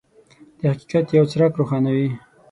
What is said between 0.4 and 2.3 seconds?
د حقیقت یو څرک روښانوي.